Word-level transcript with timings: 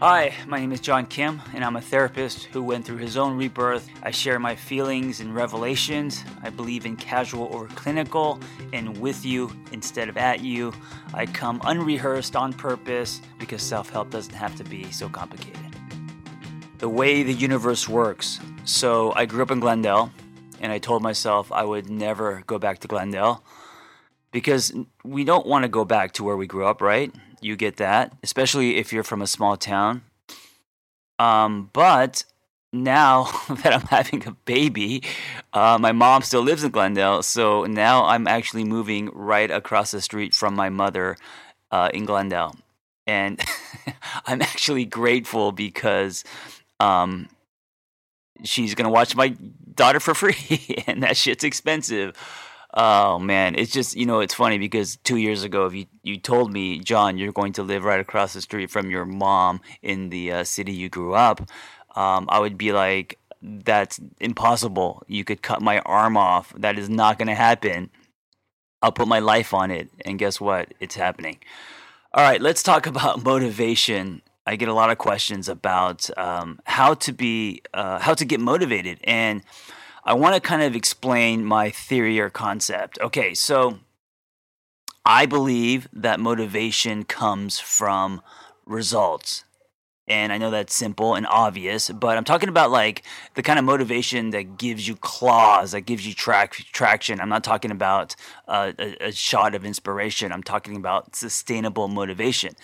Hi, 0.00 0.34
my 0.46 0.60
name 0.60 0.72
is 0.72 0.80
John 0.80 1.06
Kim, 1.06 1.40
and 1.54 1.64
I'm 1.64 1.76
a 1.76 1.80
therapist 1.80 2.44
who 2.44 2.62
went 2.62 2.84
through 2.84 2.98
his 2.98 3.16
own 3.16 3.34
rebirth. 3.34 3.88
I 4.02 4.10
share 4.10 4.38
my 4.38 4.54
feelings 4.54 5.20
and 5.20 5.34
revelations. 5.34 6.22
I 6.42 6.50
believe 6.50 6.84
in 6.84 6.96
casual 6.96 7.48
over 7.50 7.66
clinical 7.68 8.38
and 8.74 8.98
with 8.98 9.24
you 9.24 9.50
instead 9.72 10.10
of 10.10 10.18
at 10.18 10.40
you. 10.40 10.74
I 11.14 11.24
come 11.24 11.62
unrehearsed 11.64 12.36
on 12.36 12.52
purpose 12.52 13.22
because 13.38 13.62
self 13.62 13.88
help 13.88 14.10
doesn't 14.10 14.34
have 14.34 14.54
to 14.56 14.64
be 14.64 14.84
so 14.92 15.08
complicated. 15.08 15.74
The 16.76 16.90
way 16.90 17.22
the 17.22 17.32
universe 17.32 17.88
works. 17.88 18.38
So, 18.66 19.14
I 19.16 19.24
grew 19.24 19.42
up 19.42 19.50
in 19.50 19.60
Glendale, 19.60 20.12
and 20.60 20.72
I 20.72 20.78
told 20.78 21.02
myself 21.02 21.50
I 21.50 21.64
would 21.64 21.88
never 21.88 22.42
go 22.46 22.58
back 22.58 22.80
to 22.80 22.88
Glendale 22.88 23.42
because 24.30 24.74
we 25.04 25.24
don't 25.24 25.46
want 25.46 25.62
to 25.62 25.70
go 25.70 25.86
back 25.86 26.12
to 26.12 26.24
where 26.24 26.36
we 26.36 26.46
grew 26.46 26.66
up, 26.66 26.82
right? 26.82 27.14
You 27.46 27.54
get 27.54 27.76
that, 27.76 28.12
especially 28.24 28.76
if 28.78 28.92
you're 28.92 29.04
from 29.04 29.22
a 29.22 29.26
small 29.28 29.56
town. 29.56 30.02
Um, 31.20 31.70
but 31.72 32.24
now 32.72 33.30
that 33.62 33.72
I'm 33.72 33.86
having 33.86 34.26
a 34.26 34.32
baby, 34.32 35.04
uh, 35.52 35.78
my 35.80 35.92
mom 35.92 36.22
still 36.22 36.42
lives 36.42 36.64
in 36.64 36.72
Glendale, 36.72 37.22
so 37.22 37.62
now 37.62 38.04
I'm 38.04 38.26
actually 38.26 38.64
moving 38.64 39.10
right 39.14 39.48
across 39.48 39.92
the 39.92 40.00
street 40.00 40.34
from 40.34 40.56
my 40.56 40.70
mother 40.70 41.16
uh, 41.70 41.88
in 41.94 42.04
Glendale, 42.04 42.56
and 43.06 43.40
I'm 44.26 44.42
actually 44.42 44.84
grateful 44.84 45.52
because 45.52 46.24
um, 46.80 47.28
she's 48.42 48.74
gonna 48.74 48.90
watch 48.90 49.14
my 49.14 49.36
daughter 49.72 50.00
for 50.00 50.14
free, 50.14 50.82
and 50.88 51.04
that 51.04 51.16
shit's 51.16 51.44
expensive. 51.44 52.16
Oh 52.78 53.18
man, 53.18 53.54
it's 53.54 53.72
just 53.72 53.96
you 53.96 54.04
know 54.04 54.20
it's 54.20 54.34
funny 54.34 54.58
because 54.58 54.96
two 54.98 55.16
years 55.16 55.42
ago, 55.44 55.64
if 55.66 55.74
you 55.74 55.86
you 56.02 56.18
told 56.18 56.52
me, 56.52 56.78
John, 56.78 57.16
you're 57.16 57.32
going 57.32 57.52
to 57.54 57.62
live 57.62 57.84
right 57.84 58.00
across 58.00 58.34
the 58.34 58.42
street 58.42 58.70
from 58.70 58.90
your 58.90 59.06
mom 59.06 59.62
in 59.82 60.10
the 60.10 60.30
uh, 60.32 60.44
city 60.44 60.72
you 60.72 60.90
grew 60.90 61.14
up, 61.14 61.40
um, 61.96 62.26
I 62.28 62.38
would 62.38 62.58
be 62.58 62.72
like, 62.72 63.18
that's 63.40 63.98
impossible. 64.20 65.02
You 65.08 65.24
could 65.24 65.40
cut 65.42 65.62
my 65.62 65.78
arm 65.80 66.18
off. 66.18 66.52
That 66.56 66.78
is 66.78 66.90
not 66.90 67.18
going 67.18 67.28
to 67.28 67.34
happen. 67.34 67.90
I'll 68.82 68.92
put 68.92 69.08
my 69.08 69.20
life 69.20 69.54
on 69.54 69.70
it, 69.70 69.88
and 70.04 70.18
guess 70.18 70.38
what? 70.40 70.74
It's 70.78 70.96
happening. 70.96 71.38
All 72.12 72.22
right, 72.22 72.42
let's 72.42 72.62
talk 72.62 72.86
about 72.92 73.24
motivation. 73.24 74.20
I 74.46 74.56
get 74.56 74.68
a 74.68 74.74
lot 74.74 74.90
of 74.90 74.98
questions 74.98 75.48
about 75.48 76.10
um, 76.18 76.60
how 76.66 76.94
to 76.94 77.12
be, 77.12 77.62
uh, 77.74 78.00
how 78.00 78.14
to 78.14 78.24
get 78.26 78.38
motivated, 78.40 79.00
and 79.04 79.42
I 80.06 80.14
want 80.14 80.36
to 80.36 80.40
kind 80.40 80.62
of 80.62 80.76
explain 80.76 81.44
my 81.44 81.70
theory 81.70 82.20
or 82.20 82.30
concept. 82.30 82.96
Okay, 83.00 83.34
so 83.34 83.80
I 85.04 85.26
believe 85.26 85.88
that 85.92 86.20
motivation 86.20 87.02
comes 87.02 87.58
from 87.58 88.22
results. 88.64 89.42
And 90.06 90.32
I 90.32 90.38
know 90.38 90.52
that's 90.52 90.72
simple 90.72 91.16
and 91.16 91.26
obvious, 91.26 91.90
but 91.90 92.16
I'm 92.16 92.22
talking 92.22 92.48
about 92.48 92.70
like 92.70 93.02
the 93.34 93.42
kind 93.42 93.58
of 93.58 93.64
motivation 93.64 94.30
that 94.30 94.56
gives 94.56 94.86
you 94.86 94.94
claws, 94.94 95.72
that 95.72 95.80
gives 95.80 96.06
you 96.06 96.14
track, 96.14 96.52
traction. 96.52 97.20
I'm 97.20 97.28
not 97.28 97.42
talking 97.42 97.72
about 97.72 98.14
uh, 98.46 98.70
a, 98.78 99.08
a 99.08 99.12
shot 99.12 99.56
of 99.56 99.64
inspiration. 99.64 100.30
I'm 100.30 100.44
talking 100.44 100.76
about 100.76 101.16
sustainable 101.16 101.88
motivation 101.88 102.54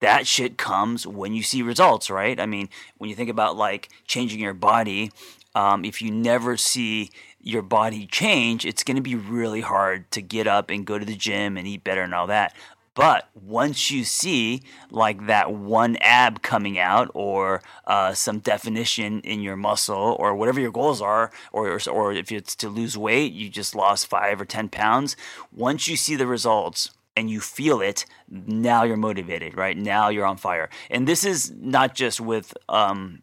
that 0.00 0.26
shit 0.26 0.58
comes 0.58 1.06
when 1.06 1.34
you 1.34 1.42
see 1.42 1.62
results, 1.62 2.10
right? 2.10 2.38
I 2.38 2.46
mean, 2.46 2.68
when 2.98 3.10
you 3.10 3.16
think 3.16 3.30
about 3.30 3.56
like 3.56 3.88
changing 4.06 4.40
your 4.40 4.54
body, 4.54 5.10
um, 5.54 5.84
if 5.84 6.00
you 6.00 6.10
never 6.10 6.56
see 6.56 7.10
your 7.40 7.62
body 7.62 8.06
change, 8.06 8.64
it's 8.64 8.84
going 8.84 8.96
to 8.96 9.02
be 9.02 9.14
really 9.14 9.60
hard 9.60 10.10
to 10.12 10.22
get 10.22 10.46
up 10.46 10.70
and 10.70 10.86
go 10.86 10.98
to 10.98 11.04
the 11.04 11.16
gym 11.16 11.56
and 11.56 11.66
eat 11.66 11.84
better 11.84 12.02
and 12.02 12.14
all 12.14 12.26
that. 12.26 12.54
But 12.94 13.28
once 13.32 13.92
you 13.92 14.02
see 14.02 14.62
like 14.90 15.26
that 15.28 15.52
one 15.52 15.96
ab 16.00 16.42
coming 16.42 16.80
out, 16.80 17.08
or 17.14 17.62
uh, 17.86 18.12
some 18.14 18.40
definition 18.40 19.20
in 19.20 19.40
your 19.40 19.54
muscle, 19.54 20.16
or 20.18 20.34
whatever 20.34 20.58
your 20.58 20.72
goals 20.72 21.00
are, 21.00 21.30
or 21.52 21.80
or 21.88 22.12
if 22.12 22.32
it's 22.32 22.56
to 22.56 22.68
lose 22.68 22.98
weight, 22.98 23.32
you 23.32 23.50
just 23.50 23.76
lost 23.76 24.08
five 24.08 24.40
or 24.40 24.44
ten 24.44 24.68
pounds. 24.68 25.14
Once 25.54 25.86
you 25.86 25.96
see 25.96 26.16
the 26.16 26.26
results, 26.26 26.90
and 27.18 27.28
you 27.28 27.40
feel 27.40 27.80
it, 27.80 28.06
now 28.30 28.84
you're 28.84 28.96
motivated, 28.96 29.56
right? 29.56 29.76
Now 29.76 30.08
you're 30.08 30.24
on 30.24 30.36
fire. 30.36 30.68
And 30.88 31.08
this 31.08 31.24
is 31.24 31.50
not 31.50 31.96
just 31.96 32.20
with 32.20 32.54
um, 32.68 33.22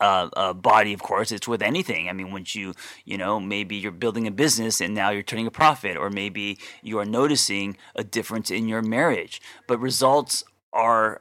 uh, 0.00 0.52
body, 0.52 0.92
of 0.92 1.02
course, 1.02 1.32
it's 1.32 1.48
with 1.48 1.60
anything. 1.60 2.08
I 2.08 2.12
mean, 2.12 2.30
once 2.30 2.54
you, 2.54 2.72
you 3.04 3.18
know, 3.18 3.40
maybe 3.40 3.74
you're 3.74 3.90
building 3.90 4.28
a 4.28 4.30
business 4.30 4.80
and 4.80 4.94
now 4.94 5.10
you're 5.10 5.24
turning 5.24 5.48
a 5.48 5.50
profit, 5.50 5.96
or 5.96 6.08
maybe 6.08 6.58
you 6.82 7.00
are 7.00 7.04
noticing 7.04 7.76
a 7.96 8.04
difference 8.04 8.52
in 8.52 8.68
your 8.68 8.80
marriage. 8.80 9.42
But 9.66 9.80
results 9.80 10.44
are 10.72 11.20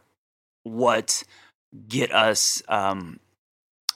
what 0.61 1.23
get 1.87 2.13
us 2.13 2.61
um, 2.67 3.19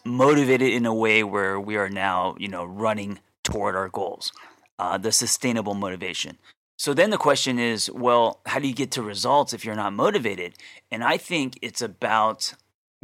motivated 0.03 0.71
in 0.73 0.87
a 0.87 0.93
way 0.93 1.23
where 1.23 1.59
we 1.59 1.77
are 1.77 1.89
now, 1.89 2.35
you 2.39 2.47
know, 2.47 2.65
running 2.65 3.19
toward 3.43 3.75
our 3.75 3.89
goals. 3.89 4.31
Uh, 4.79 4.97
the 4.97 5.11
sustainable 5.11 5.73
motivation. 5.73 6.37
So 6.77 6.93
then 6.93 7.09
the 7.09 7.17
question 7.17 7.57
is, 7.57 7.89
well, 7.91 8.39
how 8.45 8.59
do 8.59 8.67
you 8.67 8.73
get 8.73 8.91
to 8.91 9.01
results 9.01 9.51
if 9.51 9.65
you're 9.65 9.75
not 9.75 9.93
motivated? 9.93 10.53
And 10.91 11.03
I 11.03 11.17
think 11.17 11.57
it's 11.61 11.81
about 11.81 12.53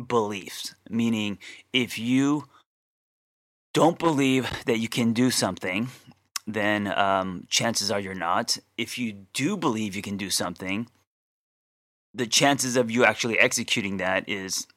beliefs, 0.08 0.76
meaning 0.90 1.40
if 1.72 1.98
you 1.98 2.46
don't 3.74 3.98
believe 3.98 4.50
that 4.66 4.78
you 4.78 4.88
can 4.88 5.12
do 5.14 5.32
something, 5.32 5.90
then 6.46 6.88
um, 6.88 7.46
chances 7.50 7.90
are 7.90 8.00
you're 8.00 8.14
not. 8.14 8.58
If 8.78 9.00
you 9.00 9.26
do 9.34 9.58
believe 9.58 9.96
you 9.96 10.04
can 10.04 10.18
do 10.18 10.30
something, 10.30 10.88
the 12.14 12.28
chances 12.28 12.76
of 12.76 12.92
you 12.92 13.04
actually 13.06 13.40
executing 13.40 13.98
that 13.98 14.30
is 14.30 14.68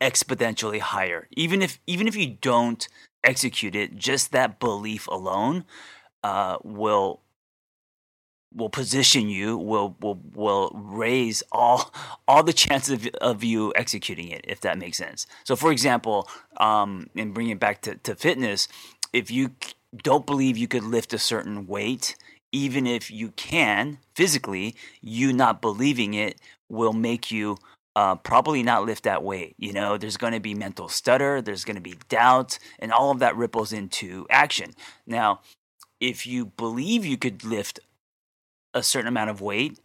exponentially 0.00 0.80
higher. 0.80 1.28
Even 1.32 1.60
if 1.60 1.78
even 1.86 2.08
if 2.08 2.16
you 2.16 2.38
don't 2.40 2.88
execute 3.22 3.74
it, 3.74 3.96
just 3.96 4.32
that 4.32 4.58
belief 4.58 5.06
alone 5.08 5.64
uh, 6.24 6.56
will 6.64 7.20
will 8.54 8.68
position 8.70 9.28
you 9.28 9.56
will 9.56 9.96
will 10.00 10.20
will 10.34 10.70
raise 10.74 11.42
all 11.52 11.92
all 12.28 12.42
the 12.42 12.52
chances 12.52 12.92
of, 12.92 13.06
of 13.20 13.44
you 13.44 13.72
executing 13.76 14.28
it 14.28 14.44
if 14.48 14.60
that 14.60 14.78
makes 14.78 14.98
sense 14.98 15.26
so 15.44 15.56
for 15.56 15.72
example 15.72 16.28
um 16.58 17.08
and 17.16 17.34
bring 17.34 17.48
it 17.48 17.60
back 17.60 17.80
to, 17.80 17.94
to 17.96 18.14
fitness 18.14 18.68
if 19.12 19.30
you 19.30 19.50
don't 20.02 20.26
believe 20.26 20.56
you 20.56 20.68
could 20.68 20.84
lift 20.84 21.12
a 21.12 21.18
certain 21.18 21.66
weight 21.66 22.16
even 22.52 22.86
if 22.86 23.10
you 23.10 23.30
can 23.30 23.98
physically 24.14 24.74
you 25.00 25.32
not 25.32 25.60
believing 25.60 26.14
it 26.14 26.40
will 26.68 26.92
make 26.92 27.30
you 27.30 27.56
uh, 27.94 28.14
probably 28.16 28.62
not 28.62 28.84
lift 28.84 29.04
that 29.04 29.22
weight. 29.22 29.54
You 29.58 29.72
know, 29.72 29.98
there's 29.98 30.16
going 30.16 30.32
to 30.32 30.40
be 30.40 30.54
mental 30.54 30.88
stutter, 30.88 31.42
there's 31.42 31.64
going 31.64 31.76
to 31.76 31.82
be 31.82 31.96
doubt, 32.08 32.58
and 32.78 32.92
all 32.92 33.10
of 33.10 33.18
that 33.18 33.36
ripples 33.36 33.72
into 33.72 34.26
action. 34.30 34.70
Now, 35.06 35.40
if 36.00 36.26
you 36.26 36.46
believe 36.46 37.04
you 37.04 37.16
could 37.16 37.44
lift 37.44 37.80
a 38.74 38.82
certain 38.82 39.08
amount 39.08 39.30
of 39.30 39.40
weight, 39.40 39.78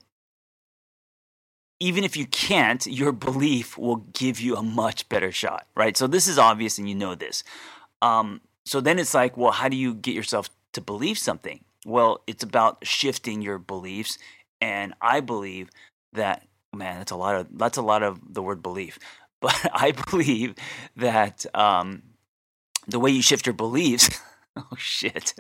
even 1.80 2.04
if 2.04 2.18
you 2.18 2.26
can't, 2.26 2.86
your 2.88 3.12
belief 3.12 3.78
will 3.78 3.98
give 3.98 4.40
you 4.40 4.56
a 4.56 4.64
much 4.64 5.08
better 5.10 5.32
shot, 5.32 5.68
right? 5.76 5.96
So 5.96 6.08
this 6.08 6.28
is 6.28 6.38
obvious 6.38 6.78
and 6.78 6.90
you 6.90 6.96
know 6.96 7.16
this. 7.16 7.44
Um, 8.02 8.42
so 8.66 8.82
then 8.82 9.00
it's 9.00 9.14
like, 9.14 9.38
well, 9.38 9.52
how 9.52 9.70
do 9.70 9.78
you 9.78 9.94
get 9.94 10.16
yourself 10.16 10.50
to 10.74 10.82
believe 10.82 11.18
something? 11.18 11.64
Well, 11.86 12.22
it's 12.28 12.44
about 12.44 12.86
shifting 12.86 13.42
your 13.42 13.60
beliefs. 13.60 14.18
And 14.60 14.94
I 15.02 15.20
believe 15.20 15.70
that, 16.14 16.48
man, 16.76 16.98
that's 16.98 17.12
a 17.12 17.16
lot 17.16 17.36
of, 17.36 17.48
that's 17.58 17.78
a 17.78 17.84
lot 17.84 18.04
of 18.04 18.20
the 18.34 18.42
word 18.42 18.62
belief. 18.62 19.00
But 19.40 19.70
I 19.72 19.92
believe 19.92 20.56
that 20.96 21.46
um, 21.54 22.02
the 22.88 23.00
way 23.00 23.12
you 23.12 23.22
shift 23.22 23.46
your 23.46 23.54
beliefs 23.54 24.10
oh 24.72 24.76
shit. 24.78 25.34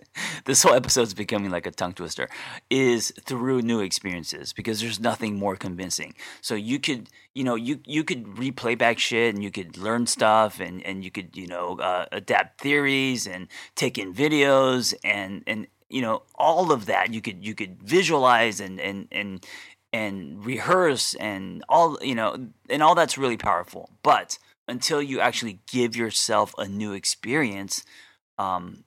This 0.45 0.63
whole 0.63 0.73
episode 0.73 1.03
is 1.03 1.13
becoming 1.13 1.51
like 1.51 1.66
a 1.66 1.72
tongue 1.72 1.94
twister 1.94 2.29
is 2.69 3.13
through 3.22 3.61
new 3.61 3.79
experiences 3.79 4.53
because 4.53 4.81
there's 4.81 5.00
nothing 5.00 5.35
more 5.35 5.55
convincing. 5.55 6.14
So 6.41 6.55
you 6.55 6.79
could 6.79 7.09
you 7.34 7.43
know 7.43 7.55
you 7.55 7.79
you 7.85 8.03
could 8.03 8.25
replay 8.25 8.78
back 8.78 8.99
shit 8.99 9.34
and 9.34 9.43
you 9.43 9.52
could 9.52 9.78
learn 9.78 10.08
stuff 10.08 10.59
and 10.59 10.85
and 10.85 11.03
you 11.03 11.11
could 11.11 11.35
you 11.35 11.47
know 11.47 11.78
uh, 11.79 12.05
adapt 12.11 12.61
theories 12.61 13.28
and 13.28 13.47
take 13.75 13.97
in 13.97 14.14
videos 14.14 14.93
and 15.03 15.43
and 15.47 15.67
you 15.90 16.02
know 16.02 16.23
all 16.35 16.72
of 16.72 16.85
that 16.85 17.13
you 17.13 17.22
could 17.22 17.46
you 17.46 17.55
could 17.55 17.81
visualize 17.81 18.59
and 18.59 18.79
and 18.79 19.08
and 19.11 19.46
and 19.93 20.46
rehearse 20.46 21.13
and 21.16 21.63
all 21.70 21.97
you 22.02 22.16
know 22.16 22.49
and 22.70 22.84
all 22.84 22.96
that's 22.96 23.17
really 23.17 23.37
powerful. 23.37 23.90
But 24.03 24.37
until 24.67 25.02
you 25.02 25.22
actually 25.22 25.59
give 25.72 25.96
yourself 25.96 26.53
a 26.58 26.67
new 26.67 26.91
experience 26.91 27.85
um, 28.37 28.84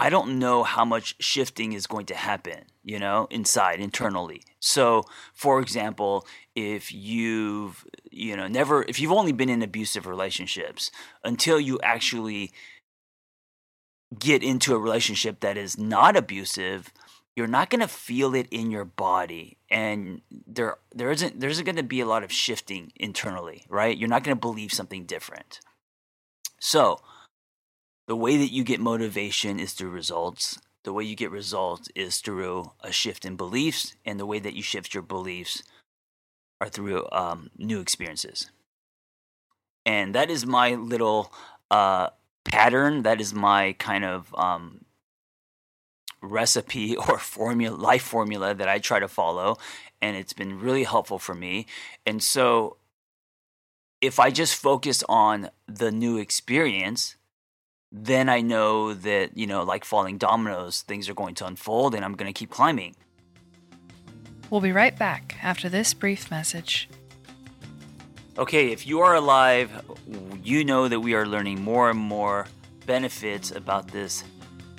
I 0.00 0.10
don't 0.10 0.38
know 0.38 0.62
how 0.62 0.84
much 0.84 1.16
shifting 1.18 1.72
is 1.72 1.88
going 1.88 2.06
to 2.06 2.14
happen, 2.14 2.66
you 2.84 3.00
know, 3.00 3.26
inside 3.30 3.80
internally. 3.80 4.42
So, 4.60 5.02
for 5.34 5.60
example, 5.60 6.24
if 6.54 6.92
you've, 6.94 7.84
you 8.12 8.36
know, 8.36 8.46
never, 8.46 8.84
if 8.84 9.00
you've 9.00 9.12
only 9.12 9.32
been 9.32 9.48
in 9.48 9.60
abusive 9.60 10.06
relationships 10.06 10.92
until 11.24 11.58
you 11.58 11.80
actually 11.82 12.52
get 14.16 14.44
into 14.44 14.72
a 14.72 14.78
relationship 14.78 15.40
that 15.40 15.56
is 15.56 15.76
not 15.76 16.16
abusive, 16.16 16.92
you're 17.34 17.48
not 17.48 17.68
going 17.68 17.80
to 17.80 17.88
feel 17.88 18.36
it 18.36 18.46
in 18.52 18.70
your 18.70 18.84
body. 18.84 19.58
And 19.68 20.22
there 20.46 20.78
there 20.94 21.10
isn't 21.10 21.40
there 21.40 21.50
isn't 21.50 21.64
going 21.64 21.76
to 21.76 21.82
be 21.82 22.00
a 22.00 22.06
lot 22.06 22.22
of 22.22 22.32
shifting 22.32 22.92
internally 22.96 23.64
right? 23.68 23.96
You're 23.96 24.08
not 24.08 24.24
going 24.24 24.36
to 24.36 24.40
believe 24.40 24.72
something 24.72 25.04
different. 25.06 25.60
So 26.60 27.00
the 28.08 28.16
way 28.16 28.38
that 28.38 28.50
you 28.50 28.64
get 28.64 28.80
motivation 28.80 29.60
is 29.60 29.74
through 29.74 29.90
results. 29.90 30.58
The 30.82 30.94
way 30.94 31.04
you 31.04 31.14
get 31.14 31.30
results 31.30 31.90
is 31.94 32.18
through 32.18 32.72
a 32.80 32.90
shift 32.90 33.26
in 33.26 33.36
beliefs 33.36 33.94
and 34.04 34.18
the 34.18 34.24
way 34.24 34.38
that 34.38 34.54
you 34.54 34.62
shift 34.62 34.94
your 34.94 35.02
beliefs 35.02 35.62
are 36.58 36.70
through 36.70 37.06
um, 37.12 37.50
new 37.58 37.80
experiences. 37.80 38.50
And 39.84 40.14
that 40.14 40.30
is 40.30 40.46
my 40.46 40.74
little 40.74 41.30
uh, 41.70 42.08
pattern. 42.44 43.02
That 43.02 43.20
is 43.20 43.34
my 43.34 43.74
kind 43.74 44.06
of 44.06 44.34
um, 44.38 44.86
recipe 46.22 46.96
or 47.08 47.18
formula 47.18 47.76
life 47.76 48.02
formula 48.02 48.54
that 48.54 48.70
I 48.70 48.78
try 48.78 49.00
to 49.00 49.08
follow 49.08 49.58
and 50.00 50.16
it's 50.16 50.32
been 50.32 50.60
really 50.60 50.84
helpful 50.84 51.18
for 51.18 51.34
me. 51.34 51.66
And 52.06 52.22
so 52.22 52.78
if 54.00 54.18
I 54.18 54.30
just 54.30 54.54
focus 54.54 55.04
on 55.10 55.50
the 55.66 55.90
new 55.90 56.16
experience, 56.16 57.16
then 57.90 58.28
I 58.28 58.40
know 58.40 58.92
that, 58.94 59.36
you 59.36 59.46
know, 59.46 59.62
like 59.62 59.84
falling 59.84 60.18
dominoes, 60.18 60.82
things 60.82 61.08
are 61.08 61.14
going 61.14 61.34
to 61.36 61.46
unfold 61.46 61.94
and 61.94 62.04
I'm 62.04 62.14
going 62.14 62.32
to 62.32 62.38
keep 62.38 62.50
climbing. 62.50 62.94
We'll 64.50 64.60
be 64.60 64.72
right 64.72 64.98
back 64.98 65.36
after 65.42 65.68
this 65.68 65.94
brief 65.94 66.30
message. 66.30 66.88
Okay, 68.38 68.70
if 68.70 68.86
you 68.86 69.00
are 69.00 69.14
alive, 69.14 69.82
you 70.42 70.64
know 70.64 70.88
that 70.88 71.00
we 71.00 71.14
are 71.14 71.26
learning 71.26 71.60
more 71.60 71.90
and 71.90 71.98
more 71.98 72.46
benefits 72.86 73.50
about 73.50 73.88
this 73.88 74.24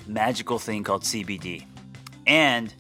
magical 0.08 0.58
thing 0.58 0.84
called 0.84 1.04
CBD. 1.04 1.66
And 2.26 2.74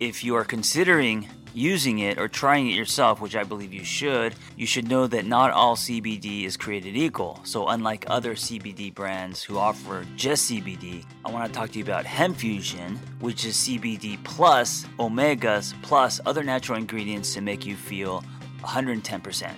if 0.00 0.24
you 0.24 0.34
are 0.36 0.44
considering 0.44 1.28
using 1.56 2.00
it 2.00 2.18
or 2.18 2.28
trying 2.28 2.68
it 2.68 2.74
yourself, 2.74 3.20
which 3.20 3.34
I 3.34 3.42
believe 3.42 3.72
you 3.72 3.84
should, 3.84 4.34
you 4.56 4.66
should 4.66 4.88
know 4.88 5.06
that 5.06 5.24
not 5.24 5.52
all 5.52 5.74
CBD 5.74 6.44
is 6.44 6.56
created 6.56 6.96
equal. 6.96 7.40
So, 7.44 7.68
unlike 7.68 8.04
other 8.08 8.34
CBD 8.34 8.94
brands 8.94 9.42
who 9.42 9.56
offer 9.56 10.06
just 10.16 10.50
CBD, 10.50 11.04
I 11.24 11.30
want 11.30 11.46
to 11.46 11.58
talk 11.58 11.70
to 11.70 11.78
you 11.78 11.84
about 11.84 12.04
HempFusion, 12.04 12.98
which 13.20 13.44
is 13.46 13.56
CBD 13.56 14.22
plus 14.22 14.84
omegas 14.98 15.74
plus 15.82 16.20
other 16.26 16.44
natural 16.44 16.78
ingredients 16.78 17.32
to 17.34 17.40
make 17.40 17.64
you 17.64 17.74
feel 17.74 18.22
110%. 18.62 19.50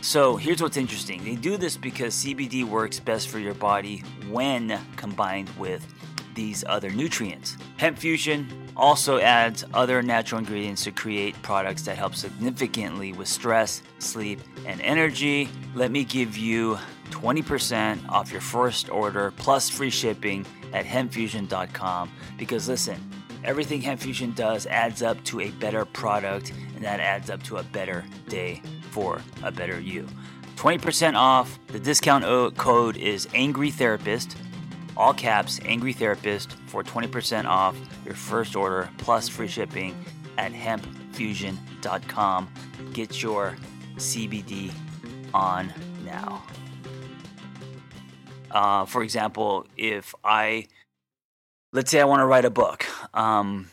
So 0.00 0.36
here's 0.36 0.62
what's 0.62 0.76
interesting. 0.76 1.24
They 1.24 1.34
do 1.34 1.56
this 1.56 1.76
because 1.76 2.14
CBD 2.14 2.62
works 2.64 3.00
best 3.00 3.28
for 3.28 3.38
your 3.38 3.54
body 3.54 4.04
when 4.30 4.78
combined 4.96 5.50
with 5.58 5.86
these 6.38 6.62
other 6.68 6.88
nutrients. 6.88 7.56
HempFusion 7.80 8.46
also 8.76 9.18
adds 9.18 9.64
other 9.74 10.02
natural 10.02 10.38
ingredients 10.38 10.84
to 10.84 10.92
create 10.92 11.34
products 11.42 11.82
that 11.82 11.98
help 11.98 12.14
significantly 12.14 13.12
with 13.12 13.26
stress, 13.26 13.82
sleep, 13.98 14.38
and 14.64 14.80
energy. 14.82 15.48
Let 15.74 15.90
me 15.90 16.04
give 16.04 16.38
you 16.38 16.78
20% 17.10 18.08
off 18.08 18.30
your 18.30 18.40
first 18.40 18.88
order 18.88 19.32
plus 19.32 19.68
free 19.68 19.90
shipping 19.90 20.46
at 20.72 20.84
hempfusion.com 20.84 22.08
because 22.36 22.68
listen, 22.68 23.00
everything 23.42 23.82
HempFusion 23.82 24.36
does 24.36 24.64
adds 24.66 25.02
up 25.02 25.22
to 25.24 25.40
a 25.40 25.50
better 25.50 25.84
product 25.84 26.52
and 26.76 26.84
that 26.84 27.00
adds 27.00 27.30
up 27.30 27.42
to 27.44 27.56
a 27.56 27.64
better 27.64 28.04
day 28.28 28.62
for 28.92 29.20
a 29.42 29.50
better 29.50 29.80
you. 29.80 30.06
20% 30.54 31.14
off. 31.14 31.58
The 31.66 31.80
discount 31.80 32.56
code 32.56 32.96
is 32.96 33.26
Angry 33.34 33.72
Therapist 33.72 34.36
all 34.98 35.14
caps, 35.14 35.60
Angry 35.64 35.92
Therapist 35.92 36.52
for 36.66 36.82
20% 36.82 37.46
off 37.46 37.76
your 38.04 38.14
first 38.14 38.56
order 38.56 38.90
plus 38.98 39.28
free 39.28 39.46
shipping 39.46 39.94
at 40.36 40.52
hempfusion.com. 40.52 42.52
Get 42.92 43.22
your 43.22 43.56
CBD 43.96 44.72
on 45.32 45.72
now. 46.04 46.42
Uh, 48.50 48.84
for 48.86 49.02
example, 49.02 49.66
if 49.76 50.14
I, 50.24 50.66
let's 51.72 51.90
say 51.90 52.00
I 52.00 52.04
want 52.04 52.20
to 52.20 52.26
write 52.26 52.44
a 52.44 52.50
book, 52.50 52.86
um, 53.14 53.70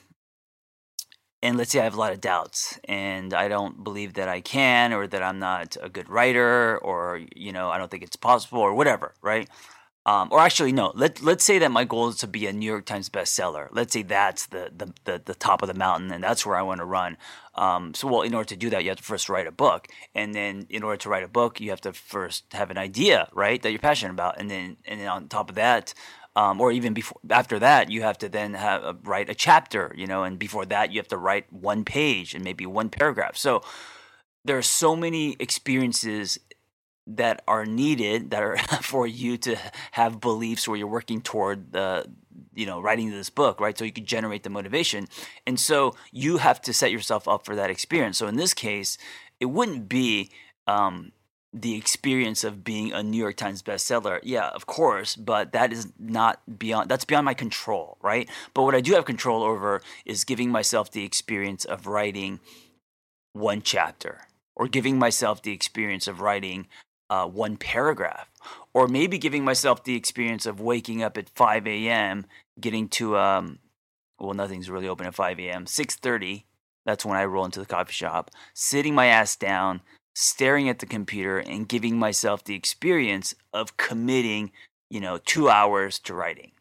and 1.41 1.57
let's 1.57 1.71
say 1.71 1.79
I 1.79 1.83
have 1.83 1.95
a 1.95 1.99
lot 1.99 2.11
of 2.11 2.21
doubts 2.21 2.79
and 2.85 3.33
I 3.33 3.47
don't 3.47 3.83
believe 3.83 4.15
that 4.15 4.27
I 4.27 4.41
can, 4.41 4.93
or 4.93 5.07
that 5.07 5.23
I'm 5.23 5.39
not 5.39 5.77
a 5.81 5.89
good 5.89 6.09
writer, 6.09 6.77
or, 6.79 7.21
you 7.35 7.51
know, 7.51 7.69
I 7.69 7.77
don't 7.77 7.89
think 7.89 8.03
it's 8.03 8.15
possible, 8.15 8.59
or 8.59 8.73
whatever, 8.73 9.13
right? 9.21 9.47
Um, 10.07 10.29
or 10.31 10.39
actually, 10.39 10.71
no. 10.71 10.91
Let 10.93 11.23
let's 11.23 11.43
say 11.43 11.57
that 11.59 11.71
my 11.71 11.83
goal 11.83 12.09
is 12.09 12.17
to 12.17 12.27
be 12.27 12.45
a 12.45 12.53
New 12.53 12.65
York 12.65 12.85
Times 12.85 13.09
bestseller. 13.09 13.69
Let's 13.71 13.91
say 13.91 14.03
that's 14.03 14.45
the 14.47 14.71
the 14.75 14.93
the, 15.05 15.21
the 15.25 15.33
top 15.33 15.63
of 15.63 15.67
the 15.67 15.73
mountain, 15.73 16.11
and 16.11 16.23
that's 16.23 16.45
where 16.45 16.55
I 16.55 16.61
want 16.61 16.79
to 16.79 16.85
run. 16.85 17.17
Um, 17.55 17.93
so, 17.95 18.07
well, 18.07 18.21
in 18.21 18.35
order 18.35 18.49
to 18.49 18.55
do 18.55 18.69
that, 18.69 18.83
you 18.83 18.89
have 18.89 18.99
to 18.99 19.03
first 19.03 19.29
write 19.29 19.47
a 19.47 19.51
book, 19.51 19.87
and 20.13 20.35
then 20.35 20.67
in 20.69 20.83
order 20.83 20.97
to 20.97 21.09
write 21.09 21.23
a 21.23 21.27
book, 21.27 21.59
you 21.59 21.71
have 21.71 21.81
to 21.81 21.93
first 21.93 22.53
have 22.53 22.69
an 22.69 22.77
idea, 22.77 23.29
right, 23.33 23.61
that 23.61 23.71
you're 23.71 23.79
passionate 23.79 24.11
about, 24.11 24.39
and 24.39 24.51
then 24.51 24.77
and 24.85 24.99
then 24.99 25.07
on 25.07 25.27
top 25.27 25.49
of 25.49 25.55
that, 25.55 25.95
um, 26.35 26.61
or 26.61 26.71
even 26.71 26.93
before 26.93 27.19
after 27.29 27.57
that, 27.57 27.89
you 27.89 28.03
have 28.03 28.19
to 28.19 28.29
then 28.29 28.53
have 28.53 28.83
uh, 28.83 28.93
write 29.03 29.29
a 29.29 29.35
chapter, 29.35 29.91
you 29.97 30.05
know, 30.05 30.23
and 30.23 30.37
before 30.37 30.65
that, 30.65 30.91
you 30.91 30.99
have 30.99 31.07
to 31.07 31.17
write 31.17 31.51
one 31.51 31.83
page 31.83 32.35
and 32.35 32.43
maybe 32.43 32.67
one 32.67 32.89
paragraph. 32.89 33.37
So 33.37 33.63
there 34.43 34.57
are 34.57 34.61
so 34.61 34.95
many 34.95 35.35
experiences 35.39 36.37
that 37.07 37.43
are 37.47 37.65
needed 37.65 38.31
that 38.31 38.43
are 38.43 38.57
for 38.81 39.05
you 39.05 39.37
to 39.37 39.57
have 39.91 40.19
beliefs 40.19 40.67
where 40.67 40.77
you're 40.77 40.87
working 40.87 41.21
toward 41.21 41.71
the 41.71 42.05
you 42.53 42.65
know 42.65 42.81
writing 42.81 43.11
this 43.11 43.29
book 43.29 43.59
right? 43.59 43.77
So 43.77 43.85
you 43.85 43.91
can 43.91 44.05
generate 44.05 44.43
the 44.43 44.49
motivation. 44.49 45.07
And 45.45 45.59
so 45.59 45.95
you 46.11 46.37
have 46.37 46.61
to 46.63 46.73
set 46.73 46.91
yourself 46.91 47.27
up 47.27 47.45
for 47.45 47.55
that 47.55 47.69
experience. 47.69 48.17
So 48.17 48.27
in 48.27 48.37
this 48.37 48.53
case 48.53 48.97
it 49.39 49.45
wouldn't 49.45 49.89
be 49.89 50.31
um, 50.67 51.11
the 51.53 51.75
experience 51.75 52.43
of 52.43 52.63
being 52.63 52.91
a 52.91 53.03
new 53.03 53.17
york 53.17 53.35
times 53.35 53.61
bestseller. 53.61 54.19
Yeah 54.23 54.49
of 54.49 54.65
course 54.65 55.15
but 55.15 55.51
that 55.51 55.71
is 55.71 55.91
not 55.99 56.41
beyond 56.57 56.89
that's 56.89 57.05
beyond 57.05 57.25
my 57.25 57.33
control 57.33 57.97
right? 58.01 58.27
But 58.53 58.63
what 58.63 58.75
i 58.75 58.81
do 58.81 58.93
have 58.93 59.05
control 59.05 59.43
over 59.43 59.81
is 60.05 60.23
giving 60.23 60.49
myself 60.49 60.91
the 60.91 61.03
experience 61.03 61.65
of 61.65 61.85
writing 61.85 62.39
one 63.33 63.61
chapter 63.61 64.21
or 64.55 64.67
giving 64.67 64.97
myself 64.97 65.41
the 65.41 65.51
experience 65.51 66.07
of 66.07 66.21
writing 66.21 66.67
uh, 67.09 67.27
one 67.27 67.57
paragraph, 67.57 68.29
or 68.73 68.87
maybe 68.87 69.17
giving 69.17 69.43
myself 69.43 69.83
the 69.83 69.95
experience 69.95 70.45
of 70.45 70.59
waking 70.59 71.03
up 71.03 71.17
at 71.17 71.29
5 71.29 71.67
a.m., 71.67 72.25
getting 72.59 72.87
to 72.89 73.17
um, 73.17 73.59
well, 74.19 74.33
nothing's 74.33 74.69
really 74.69 74.87
open 74.87 75.05
at 75.07 75.15
5 75.15 75.39
a.m. 75.39 75.65
6:30. 75.65 76.43
That's 76.85 77.05
when 77.05 77.17
I 77.17 77.25
roll 77.25 77.45
into 77.45 77.59
the 77.59 77.65
coffee 77.65 77.93
shop, 77.93 78.31
sitting 78.53 78.93
my 78.93 79.07
ass 79.07 79.35
down, 79.35 79.81
staring 80.13 80.69
at 80.69 80.79
the 80.79 80.85
computer, 80.85 81.39
and 81.39 81.67
giving 81.67 81.97
myself 81.97 82.43
the 82.43 82.55
experience 82.55 83.33
of 83.53 83.77
committing, 83.77 84.51
you 84.89 84.99
know, 84.99 85.17
two 85.17 85.49
hours 85.49 85.99
to 85.99 86.13
writing, 86.13 86.51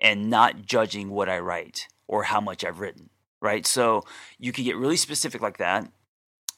and 0.00 0.30
not 0.30 0.62
judging 0.62 1.10
what 1.10 1.28
I 1.28 1.38
write 1.38 1.88
or 2.06 2.24
how 2.24 2.40
much 2.40 2.64
I've 2.64 2.80
written. 2.80 3.10
Right. 3.40 3.66
So 3.66 4.04
you 4.38 4.52
can 4.52 4.64
get 4.64 4.76
really 4.76 4.96
specific 4.96 5.42
like 5.42 5.58
that. 5.58 5.90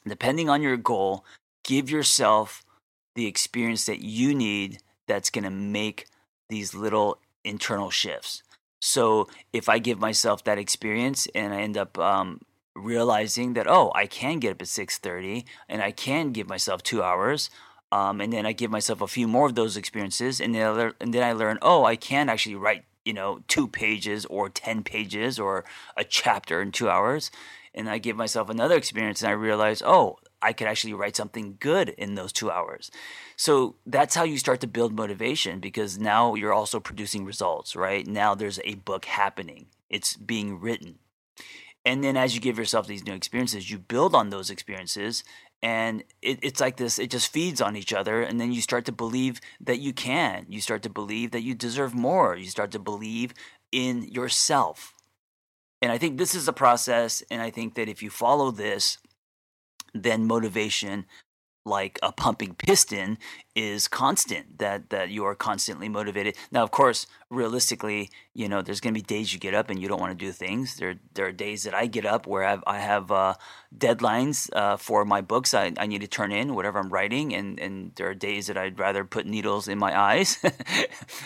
Depending 0.07 0.49
on 0.49 0.61
your 0.61 0.77
goal, 0.77 1.25
give 1.63 1.89
yourself 1.89 2.63
the 3.15 3.25
experience 3.27 3.85
that 3.85 4.01
you 4.01 4.35
need 4.35 4.79
that's 5.07 5.29
going 5.29 5.43
to 5.43 5.49
make 5.49 6.07
these 6.49 6.73
little 6.73 7.19
internal 7.43 7.89
shifts. 7.89 8.43
So 8.79 9.27
if 9.51 9.67
I 9.67 9.79
give 9.79 9.99
myself 9.99 10.43
that 10.43 10.59
experience 10.59 11.27
and 11.33 11.53
I 11.53 11.61
end 11.61 11.77
up 11.77 11.97
um, 11.97 12.41
realizing 12.75 13.53
that 13.53 13.67
oh 13.67 13.91
I 13.95 14.05
can 14.05 14.39
get 14.39 14.51
up 14.51 14.61
at 14.61 14.67
six 14.67 14.97
thirty 14.97 15.45
and 15.67 15.81
I 15.81 15.91
can 15.91 16.31
give 16.31 16.47
myself 16.47 16.83
two 16.83 17.01
hours, 17.01 17.49
um, 17.91 18.21
and 18.21 18.31
then 18.31 18.45
I 18.45 18.51
give 18.51 18.69
myself 18.69 19.01
a 19.01 19.07
few 19.07 19.27
more 19.27 19.47
of 19.47 19.55
those 19.55 19.77
experiences, 19.77 20.39
and 20.41 20.53
then 20.53 20.67
I 20.67 20.69
learn, 20.69 20.93
and 20.99 21.13
then 21.13 21.23
I 21.23 21.31
learn 21.31 21.57
oh 21.61 21.85
I 21.85 21.95
can 21.95 22.29
actually 22.29 22.55
write 22.55 22.83
you 23.05 23.13
know 23.13 23.39
two 23.47 23.67
pages 23.67 24.25
or 24.25 24.49
ten 24.49 24.83
pages 24.83 25.39
or 25.39 25.63
a 25.97 26.03
chapter 26.03 26.61
in 26.61 26.71
two 26.71 26.89
hours, 26.89 27.31
and 27.73 27.89
I 27.89 27.97
give 27.97 28.17
myself 28.17 28.49
another 28.49 28.75
experience 28.75 29.21
and 29.21 29.29
I 29.29 29.33
realize 29.33 29.81
oh 29.83 30.17
I 30.45 30.53
could 30.53 30.67
actually 30.67 30.93
write 30.93 31.15
something 31.15 31.57
good 31.59 31.89
in 31.89 32.13
those 32.13 32.31
two 32.31 32.51
hours. 32.51 32.91
So 33.35 33.77
that's 33.85 34.13
how 34.13 34.23
you 34.23 34.37
start 34.37 34.61
to 34.61 34.67
build 34.67 34.93
motivation 34.93 35.59
because 35.59 35.97
now 35.97 36.35
you're 36.35 36.53
also 36.53 36.79
producing 36.79 37.25
results, 37.25 37.75
right? 37.75 38.05
Now 38.05 38.35
there's 38.35 38.59
a 38.63 38.75
book 38.75 39.05
happening, 39.05 39.65
it's 39.89 40.15
being 40.15 40.59
written. 40.59 40.99
And 41.83 42.03
then 42.03 42.15
as 42.15 42.35
you 42.35 42.41
give 42.41 42.59
yourself 42.59 42.85
these 42.85 43.05
new 43.05 43.13
experiences, 43.13 43.71
you 43.71 43.79
build 43.79 44.13
on 44.13 44.29
those 44.29 44.51
experiences. 44.51 45.23
And 45.63 46.03
it, 46.21 46.39
it's 46.43 46.59
like 46.59 46.77
this, 46.77 46.99
it 46.99 47.09
just 47.09 47.31
feeds 47.31 47.59
on 47.59 47.75
each 47.75 47.93
other. 47.93 48.21
And 48.21 48.39
then 48.39 48.51
you 48.51 48.61
start 48.61 48.85
to 48.85 48.91
believe 48.91 49.41
that 49.59 49.79
you 49.79 49.93
can. 49.93 50.45
You 50.47 50.61
start 50.61 50.83
to 50.83 50.89
believe 50.89 51.31
that 51.31 51.41
you 51.41 51.55
deserve 51.55 51.95
more. 51.95 52.35
You 52.35 52.49
start 52.49 52.71
to 52.71 52.79
believe 52.79 53.33
in 53.71 54.03
yourself. 54.03 54.93
And 55.81 55.91
I 55.91 55.97
think 55.97 56.17
this 56.17 56.35
is 56.35 56.47
a 56.47 56.53
process. 56.53 57.23
And 57.31 57.41
I 57.41 57.49
think 57.49 57.75
that 57.75 57.89
if 57.89 58.03
you 58.03 58.09
follow 58.09 58.51
this, 58.51 58.97
then 59.95 60.25
motivation 60.25 61.05
like 61.65 61.97
a 62.03 62.11
pumping 62.11 62.53
piston 62.53 63.17
is 63.55 63.87
constant 63.87 64.59
that 64.59 64.89
that 64.91 65.09
you 65.09 65.25
are 65.25 65.33
constantly 65.33 65.89
motivated. 65.89 66.35
Now 66.51 66.63
of 66.63 66.69
course 66.71 67.07
realistically 67.31 68.11
you 68.35 68.47
know 68.47 68.61
there's 68.61 68.79
going 68.79 68.93
to 68.93 68.99
be 68.99 69.03
days 69.03 69.33
you 69.33 69.39
get 69.39 69.55
up 69.55 69.69
and 69.71 69.81
you 69.81 69.87
don't 69.87 69.99
want 69.99 70.11
to 70.17 70.25
do 70.25 70.31
things. 70.31 70.75
There 70.77 70.95
there 71.15 71.25
are 71.25 71.31
days 71.31 71.63
that 71.63 71.73
i 71.73 71.87
get 71.87 72.05
up 72.05 72.27
where 72.27 72.43
i 72.43 72.51
have, 72.51 72.63
I 72.67 72.79
have 72.79 73.11
uh, 73.11 73.33
deadlines 73.75 74.49
uh, 74.53 74.77
for 74.77 75.05
my 75.05 75.21
books 75.21 75.53
I, 75.53 75.73
I 75.77 75.87
need 75.87 76.01
to 76.01 76.07
turn 76.07 76.31
in 76.31 76.53
whatever 76.53 76.77
i'm 76.79 76.89
writing 76.89 77.33
and 77.33 77.59
and 77.59 77.91
there 77.95 78.09
are 78.09 78.13
days 78.13 78.47
that 78.47 78.57
i'd 78.57 78.79
rather 78.79 79.03
put 79.03 79.25
needles 79.25 79.67
in 79.67 79.79
my 79.79 79.97
eyes. 79.99 80.37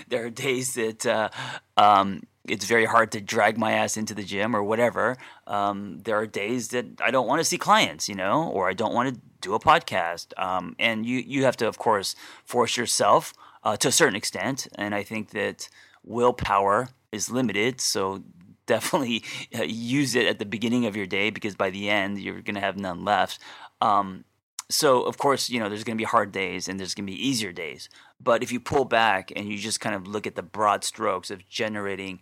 There 0.07 0.25
are 0.25 0.29
days 0.29 0.73
that 0.73 1.05
uh, 1.05 1.29
um, 1.77 2.23
it's 2.49 2.65
very 2.65 2.85
hard 2.85 3.11
to 3.13 3.21
drag 3.21 3.57
my 3.57 3.73
ass 3.73 3.97
into 3.97 4.13
the 4.13 4.23
gym 4.23 4.55
or 4.55 4.63
whatever. 4.63 5.17
Um, 5.47 5.99
there 6.03 6.15
are 6.17 6.27
days 6.27 6.69
that 6.69 6.85
I 7.01 7.11
don't 7.11 7.27
want 7.27 7.39
to 7.39 7.45
see 7.45 7.57
clients, 7.57 8.09
you 8.09 8.15
know, 8.15 8.49
or 8.49 8.69
I 8.69 8.73
don't 8.73 8.93
want 8.93 9.13
to 9.13 9.21
do 9.41 9.53
a 9.53 9.59
podcast. 9.59 10.37
Um, 10.37 10.75
and 10.79 11.05
you 11.05 11.19
you 11.19 11.43
have 11.43 11.57
to, 11.57 11.67
of 11.67 11.77
course, 11.77 12.15
force 12.43 12.77
yourself 12.77 13.33
uh, 13.63 13.77
to 13.77 13.87
a 13.87 13.91
certain 13.91 14.15
extent. 14.15 14.67
And 14.75 14.93
I 14.95 15.03
think 15.03 15.31
that 15.31 15.69
willpower 16.03 16.89
is 17.11 17.29
limited, 17.29 17.81
so 17.81 18.23
definitely 18.65 19.23
uh, 19.57 19.63
use 19.63 20.15
it 20.15 20.27
at 20.27 20.39
the 20.39 20.45
beginning 20.45 20.85
of 20.85 20.95
your 20.95 21.07
day 21.07 21.31
because 21.31 21.55
by 21.55 21.71
the 21.71 21.89
end 21.89 22.19
you're 22.19 22.41
going 22.41 22.55
to 22.55 22.61
have 22.61 22.77
none 22.77 23.03
left. 23.03 23.39
Um, 23.81 24.25
so 24.69 25.03
of 25.03 25.17
course 25.17 25.49
you 25.49 25.59
know 25.59 25.69
there's 25.69 25.83
going 25.83 25.97
to 25.97 26.01
be 26.01 26.05
hard 26.05 26.31
days 26.31 26.67
and 26.67 26.79
there's 26.79 26.93
going 26.93 27.05
to 27.05 27.11
be 27.11 27.27
easier 27.27 27.51
days. 27.51 27.89
But 28.21 28.43
if 28.43 28.51
you 28.51 28.59
pull 28.59 28.85
back 28.85 29.31
and 29.35 29.49
you 29.49 29.57
just 29.57 29.79
kind 29.79 29.95
of 29.95 30.07
look 30.07 30.27
at 30.27 30.35
the 30.35 30.43
broad 30.43 30.83
strokes 30.83 31.31
of 31.31 31.47
generating 31.47 32.19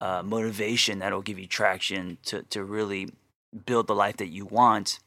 uh, 0.00 0.22
motivation 0.22 0.98
that'll 0.98 1.22
give 1.22 1.38
you 1.38 1.46
traction 1.46 2.18
to, 2.24 2.42
to 2.42 2.64
really 2.64 3.10
build 3.66 3.86
the 3.86 3.94
life 3.94 4.16
that 4.16 4.28
you 4.28 4.44
want 4.44 4.98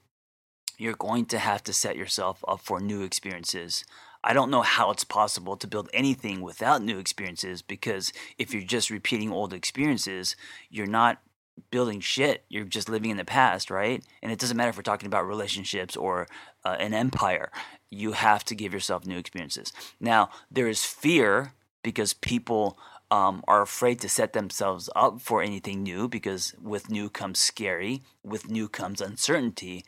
you're 0.77 0.93
going 0.93 1.25
to 1.25 1.39
have 1.39 1.63
to 1.63 1.73
set 1.73 1.95
yourself 1.95 2.43
up 2.47 2.59
for 2.59 2.79
new 2.79 3.01
experiences. 3.01 3.85
I 4.23 4.33
don't 4.33 4.51
know 4.51 4.63
how 4.63 4.91
it's 4.91 5.03
possible 5.03 5.55
to 5.57 5.67
build 5.67 5.89
anything 5.93 6.41
without 6.41 6.81
new 6.81 6.97
experiences 6.97 7.61
because 7.61 8.11
if 8.37 8.53
you're 8.53 8.63
just 8.63 8.89
repeating 8.89 9.31
old 9.31 9.53
experiences 9.53 10.35
you're 10.69 10.87
not 10.87 11.21
building 11.71 11.99
shit. 11.99 12.43
You're 12.49 12.65
just 12.65 12.89
living 12.89 13.11
in 13.11 13.17
the 13.17 13.25
past, 13.25 13.69
right? 13.69 14.03
And 14.21 14.31
it 14.31 14.39
doesn't 14.39 14.57
matter 14.57 14.69
if 14.69 14.77
we're 14.77 14.83
talking 14.83 15.07
about 15.07 15.27
relationships 15.27 15.95
or 15.95 16.27
uh, 16.63 16.75
an 16.79 16.93
empire. 16.93 17.51
You 17.89 18.13
have 18.13 18.43
to 18.45 18.55
give 18.55 18.73
yourself 18.73 19.05
new 19.05 19.17
experiences. 19.17 19.71
Now, 19.99 20.29
there 20.51 20.67
is 20.67 20.83
fear 20.83 21.53
because 21.83 22.13
people 22.13 22.77
um, 23.11 23.43
are 23.47 23.61
afraid 23.61 23.99
to 24.01 24.09
set 24.09 24.33
themselves 24.33 24.89
up 24.95 25.21
for 25.21 25.41
anything 25.41 25.83
new 25.83 26.07
because 26.07 26.53
with 26.61 26.89
new 26.89 27.09
comes 27.09 27.39
scary, 27.39 28.01
with 28.23 28.49
new 28.49 28.67
comes 28.67 29.01
uncertainty. 29.01 29.85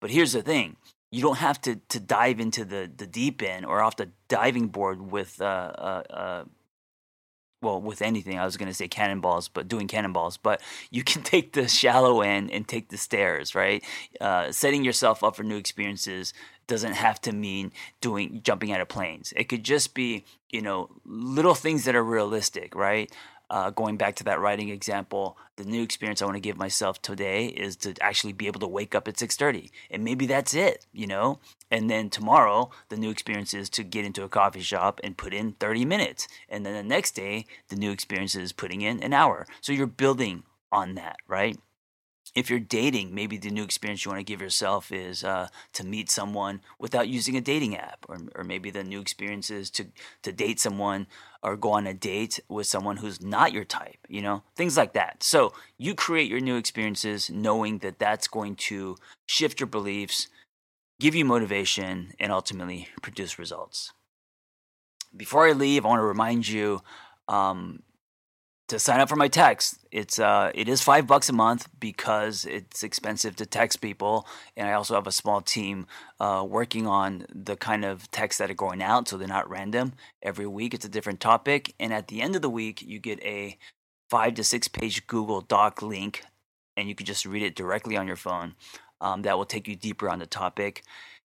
But 0.00 0.10
here's 0.10 0.32
the 0.32 0.42
thing 0.42 0.76
you 1.10 1.22
don't 1.22 1.38
have 1.38 1.60
to, 1.62 1.76
to 1.88 1.98
dive 1.98 2.38
into 2.38 2.64
the, 2.64 2.90
the 2.94 3.06
deep 3.06 3.42
end 3.42 3.66
or 3.66 3.80
off 3.82 3.96
the 3.96 4.10
diving 4.28 4.68
board 4.68 5.10
with 5.10 5.40
uh, 5.40 5.44
uh, 5.44 6.02
uh 6.10 6.44
well 7.62 7.80
with 7.80 8.02
anything 8.02 8.38
i 8.38 8.44
was 8.44 8.56
going 8.56 8.68
to 8.68 8.74
say 8.74 8.88
cannonballs 8.88 9.48
but 9.48 9.68
doing 9.68 9.86
cannonballs 9.86 10.36
but 10.36 10.60
you 10.90 11.04
can 11.04 11.22
take 11.30 11.52
the 11.52 11.68
shallow 11.68 12.20
end 12.20 12.50
and 12.50 12.66
take 12.66 12.88
the 12.88 12.96
stairs 12.96 13.50
right? 13.54 13.84
Uh, 14.20 14.50
setting 14.52 14.84
yourself 14.84 15.22
up 15.22 15.36
for 15.36 15.42
new 15.42 15.56
experiences 15.56 16.32
doesn't 16.66 16.94
have 16.94 17.20
to 17.20 17.32
mean 17.32 17.72
doing 18.00 18.40
jumping 18.44 18.72
out 18.72 18.80
of 18.80 18.88
planes. 18.88 19.32
It 19.36 19.44
could 19.44 19.64
just 19.64 19.94
be 19.94 20.24
you 20.50 20.62
know 20.62 20.90
little 21.04 21.54
things 21.54 21.84
that 21.84 21.94
are 21.94 22.04
realistic 22.04 22.74
right 22.74 23.10
uh, 23.50 23.70
going 23.70 23.96
back 23.96 24.14
to 24.16 24.24
that 24.24 24.40
writing 24.40 24.68
example, 24.68 25.36
the 25.56 25.64
new 25.64 25.82
experience 25.82 26.22
I 26.22 26.24
want 26.24 26.36
to 26.36 26.40
give 26.40 26.56
myself 26.56 27.02
today 27.02 27.46
is 27.46 27.76
to 27.78 27.94
actually 28.00 28.32
be 28.32 28.46
able 28.46 28.60
to 28.60 28.68
wake 28.68 28.94
up 28.94 29.08
at 29.08 29.18
6:30, 29.18 29.70
and 29.90 30.04
maybe 30.04 30.26
that's 30.26 30.54
it, 30.54 30.86
you 30.92 31.06
know. 31.06 31.40
And 31.70 31.90
then 31.90 32.10
tomorrow, 32.10 32.70
the 32.88 32.96
new 32.96 33.10
experience 33.10 33.52
is 33.52 33.68
to 33.70 33.82
get 33.82 34.04
into 34.04 34.22
a 34.22 34.28
coffee 34.28 34.60
shop 34.60 35.00
and 35.02 35.16
put 35.16 35.34
in 35.34 35.52
30 35.52 35.84
minutes, 35.84 36.28
and 36.48 36.64
then 36.64 36.74
the 36.74 36.82
next 36.82 37.12
day, 37.12 37.46
the 37.68 37.76
new 37.76 37.90
experience 37.90 38.34
is 38.36 38.52
putting 38.52 38.82
in 38.82 39.02
an 39.02 39.12
hour. 39.12 39.46
So 39.60 39.72
you're 39.72 39.86
building 39.86 40.44
on 40.72 40.94
that, 40.94 41.16
right? 41.26 41.58
if 42.34 42.48
you're 42.48 42.60
dating, 42.60 43.14
maybe 43.14 43.36
the 43.36 43.50
new 43.50 43.64
experience 43.64 44.04
you 44.04 44.10
want 44.10 44.20
to 44.20 44.30
give 44.32 44.40
yourself 44.40 44.92
is 44.92 45.24
uh, 45.24 45.48
to 45.72 45.84
meet 45.84 46.10
someone 46.10 46.60
without 46.78 47.08
using 47.08 47.36
a 47.36 47.40
dating 47.40 47.76
app, 47.76 48.06
or, 48.08 48.18
or 48.36 48.44
maybe 48.44 48.70
the 48.70 48.84
new 48.84 49.00
experience 49.00 49.50
is 49.50 49.70
to 49.70 49.86
to 50.22 50.32
date 50.32 50.60
someone 50.60 51.06
or 51.42 51.56
go 51.56 51.72
on 51.72 51.86
a 51.86 51.94
date 51.94 52.40
with 52.48 52.66
someone 52.66 52.98
who's 52.98 53.22
not 53.22 53.52
your 53.52 53.64
type. 53.64 53.98
You 54.08 54.22
know, 54.22 54.42
things 54.56 54.76
like 54.76 54.92
that. 54.94 55.22
So 55.22 55.52
you 55.78 55.94
create 55.94 56.30
your 56.30 56.40
new 56.40 56.56
experiences, 56.56 57.30
knowing 57.30 57.78
that 57.78 57.98
that's 57.98 58.28
going 58.28 58.56
to 58.56 58.96
shift 59.26 59.60
your 59.60 59.66
beliefs, 59.66 60.28
give 60.98 61.14
you 61.14 61.24
motivation, 61.24 62.12
and 62.18 62.32
ultimately 62.32 62.88
produce 63.02 63.38
results. 63.38 63.92
Before 65.16 65.48
I 65.48 65.52
leave, 65.52 65.84
I 65.84 65.88
want 65.88 66.00
to 66.00 66.04
remind 66.04 66.46
you. 66.46 66.82
Um, 67.26 67.82
to 68.70 68.78
sign 68.78 69.00
up 69.00 69.08
for 69.08 69.16
my 69.16 69.26
text. 69.26 69.78
It's 69.90 70.20
uh, 70.20 70.52
it 70.54 70.68
is 70.68 70.80
five 70.80 71.06
bucks 71.06 71.28
a 71.28 71.32
month 71.32 71.68
because 71.80 72.44
it's 72.44 72.84
expensive 72.84 73.34
to 73.36 73.46
text 73.46 73.80
people, 73.80 74.26
and 74.56 74.68
I 74.68 74.72
also 74.72 74.94
have 74.94 75.08
a 75.08 75.12
small 75.12 75.40
team 75.40 75.86
uh, 76.20 76.46
working 76.48 76.86
on 76.86 77.26
the 77.34 77.56
kind 77.56 77.84
of 77.84 78.08
texts 78.12 78.38
that 78.38 78.50
are 78.50 78.54
going 78.54 78.80
out, 78.80 79.08
so 79.08 79.16
they're 79.16 79.26
not 79.26 79.50
random. 79.50 79.94
Every 80.22 80.46
week, 80.46 80.72
it's 80.72 80.84
a 80.84 80.88
different 80.88 81.18
topic, 81.20 81.74
and 81.80 81.92
at 81.92 82.06
the 82.06 82.22
end 82.22 82.36
of 82.36 82.42
the 82.42 82.48
week, 82.48 82.80
you 82.80 83.00
get 83.00 83.20
a 83.24 83.58
five 84.08 84.34
to 84.34 84.44
six 84.44 84.68
page 84.68 85.06
Google 85.08 85.40
Doc 85.40 85.82
link, 85.82 86.22
and 86.76 86.88
you 86.88 86.94
can 86.94 87.06
just 87.06 87.26
read 87.26 87.42
it 87.42 87.56
directly 87.56 87.96
on 87.96 88.06
your 88.06 88.16
phone. 88.16 88.54
Um, 89.00 89.22
that 89.22 89.36
will 89.36 89.46
take 89.46 89.66
you 89.66 89.74
deeper 89.74 90.08
on 90.08 90.20
the 90.20 90.26
topic. 90.26 90.84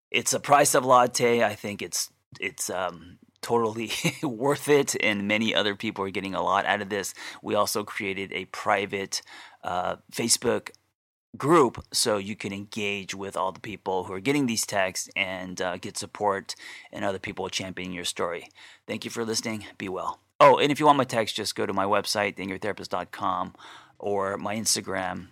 It's 0.09 0.33
a 0.33 0.39
price 0.39 0.73
of 0.73 0.83
latte. 0.83 1.43
I 1.43 1.53
think 1.53 1.83
it's 1.83 2.09
it's 2.39 2.71
um, 2.71 3.19
totally 3.41 3.91
worth 4.23 4.67
it, 4.67 4.95
and 5.01 5.27
many 5.27 5.53
other 5.53 5.75
people 5.75 6.03
are 6.05 6.09
getting 6.09 6.35
a 6.35 6.43
lot 6.43 6.65
out 6.65 6.81
of 6.81 6.89
this. 6.89 7.13
We 7.41 7.55
also 7.55 7.83
created 7.83 8.31
a 8.33 8.45
private 8.45 9.21
uh, 9.63 9.97
Facebook 10.11 10.71
group 11.37 11.83
so 11.91 12.17
you 12.17 12.35
can 12.35 12.53
engage 12.53 13.13
with 13.13 13.35
all 13.35 13.51
the 13.51 13.59
people 13.59 14.05
who 14.05 14.13
are 14.13 14.19
getting 14.19 14.45
these 14.45 14.65
texts 14.65 15.09
and 15.15 15.61
uh, 15.61 15.77
get 15.77 15.97
support 15.97 16.55
and 16.91 17.03
other 17.03 17.19
people 17.19 17.49
championing 17.49 17.93
your 17.93 18.05
story. 18.05 18.49
Thank 18.87 19.05
you 19.05 19.11
for 19.11 19.25
listening. 19.25 19.65
Be 19.77 19.89
well. 19.89 20.19
Oh, 20.39 20.57
and 20.57 20.71
if 20.71 20.79
you 20.79 20.85
want 20.85 20.97
my 20.97 21.03
text, 21.05 21.35
just 21.35 21.55
go 21.55 21.65
to 21.65 21.73
my 21.73 21.85
website, 21.85 22.35
theangrytherapist.com, 22.35 23.53
or 23.99 24.37
my 24.37 24.55
Instagram 24.55 25.27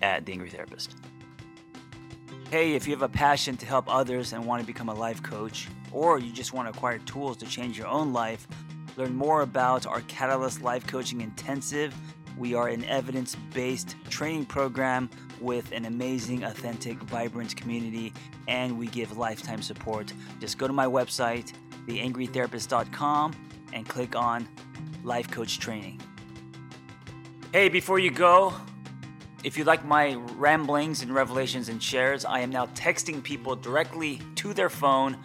at 0.00 0.26
the 0.26 0.32
Angry 0.32 0.50
Therapist. 0.50 0.94
Hey, 2.50 2.74
if 2.74 2.86
you 2.86 2.92
have 2.92 3.02
a 3.02 3.08
passion 3.08 3.56
to 3.56 3.66
help 3.66 3.86
others 3.88 4.32
and 4.32 4.44
want 4.44 4.60
to 4.60 4.66
become 4.66 4.88
a 4.88 4.94
life 4.94 5.22
coach, 5.22 5.68
or 5.92 6.18
you 6.18 6.32
just 6.32 6.52
want 6.52 6.66
to 6.66 6.76
acquire 6.76 6.98
tools 6.98 7.36
to 7.38 7.46
change 7.46 7.78
your 7.78 7.86
own 7.86 8.12
life, 8.12 8.46
learn 8.96 9.14
more 9.14 9.42
about 9.42 9.86
our 9.86 10.00
Catalyst 10.02 10.62
Life 10.62 10.86
Coaching 10.86 11.20
Intensive. 11.20 11.94
We 12.36 12.54
are 12.54 12.68
an 12.68 12.84
evidence 12.84 13.36
based 13.52 13.96
training 14.08 14.46
program 14.46 15.10
with 15.40 15.70
an 15.72 15.84
amazing, 15.84 16.44
authentic, 16.44 16.98
vibrant 16.98 17.54
community, 17.56 18.12
and 18.48 18.78
we 18.78 18.86
give 18.86 19.18
lifetime 19.18 19.60
support. 19.60 20.12
Just 20.40 20.58
go 20.58 20.66
to 20.66 20.72
my 20.72 20.86
website, 20.86 21.52
theangrytherapist.com, 21.86 23.34
and 23.72 23.88
click 23.88 24.16
on 24.16 24.48
Life 25.02 25.30
Coach 25.30 25.58
Training. 25.58 26.00
Hey, 27.52 27.68
before 27.68 27.98
you 27.98 28.10
go, 28.10 28.54
if 29.44 29.58
you 29.58 29.64
like 29.64 29.84
my 29.84 30.14
ramblings 30.36 31.02
and 31.02 31.12
revelations 31.12 31.68
and 31.68 31.82
shares, 31.82 32.24
I 32.24 32.40
am 32.40 32.50
now 32.50 32.66
texting 32.66 33.22
people 33.22 33.56
directly 33.56 34.20
to 34.36 34.54
their 34.54 34.70
phone. 34.70 35.18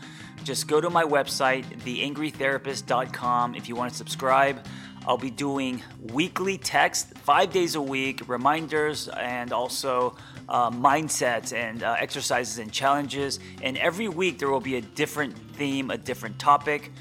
Just 0.48 0.66
go 0.66 0.80
to 0.80 0.90
my 0.90 1.04
website, 1.04 1.66
theangrytherapist.com, 1.82 3.56
if 3.56 3.68
you 3.68 3.76
want 3.76 3.92
to 3.92 3.98
subscribe. 3.98 4.66
I'll 5.06 5.18
be 5.18 5.30
doing 5.30 5.84
weekly 6.14 6.58
text, 6.58 7.18
five 7.18 7.52
days 7.52 7.76
a 7.76 7.82
week, 7.82 8.30
reminders, 8.30 9.10
and 9.10 9.52
also 9.52 10.16
uh, 10.48 10.72
mindsets 10.72 11.52
and 11.52 11.84
uh, 11.84 11.98
exercises 12.00 12.60
and 12.60 12.72
challenges. 12.72 13.42
And 13.62 13.78
every 13.78 14.08
week 14.08 14.40
there 14.40 14.50
will 14.50 14.62
be 14.62 14.78
a 14.78 14.82
different 14.82 15.38
theme, 15.58 15.92
a 15.92 15.98
different 15.98 16.40
topic. 16.40 16.94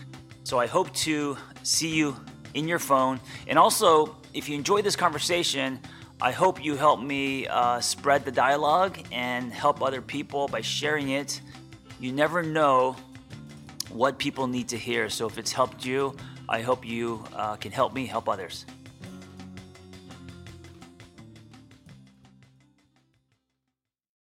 So 0.43 0.59
I 0.59 0.67
hope 0.67 0.93
to 1.07 1.37
see 1.63 1.95
you 1.95 2.17
in 2.55 2.67
your 2.67 2.81
phone. 2.81 3.21
And 3.47 3.61
also, 3.61 4.17
if 4.35 4.49
you 4.49 4.57
enjoy 4.57 4.83
this 4.83 4.97
conversation, 4.97 5.79
I 6.21 6.33
hope 6.33 6.65
you 6.65 6.75
help 6.75 7.01
me 7.01 7.47
uh, 7.47 7.79
spread 7.79 8.25
the 8.25 8.33
dialogue 8.33 8.99
and 9.13 9.53
help 9.53 9.83
other 9.83 10.03
people 10.03 10.49
by 10.49 10.63
sharing 10.63 11.11
it. 11.11 11.41
You 12.01 12.11
never 12.11 12.43
know 12.43 12.97
what 13.91 14.19
people 14.19 14.47
need 14.47 14.69
to 14.69 14.79
hear. 14.79 15.09
So 15.09 15.27
if 15.27 15.39
it's 15.39 15.53
helped 15.53 15.85
you, 15.85 16.17
I 16.49 16.63
hope 16.63 16.87
you 16.87 17.25
uh, 17.35 17.57
can 17.57 17.73
help 17.73 17.95
me 17.95 18.07
help 18.07 18.29
others. 18.29 18.67